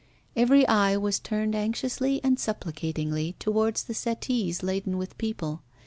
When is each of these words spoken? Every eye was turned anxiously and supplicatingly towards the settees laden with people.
Every 0.35 0.65
eye 0.67 0.97
was 0.97 1.19
turned 1.19 1.53
anxiously 1.53 2.21
and 2.23 2.39
supplicatingly 2.39 3.35
towards 3.37 3.83
the 3.83 3.93
settees 3.93 4.63
laden 4.63 4.97
with 4.97 5.15
people. 5.19 5.61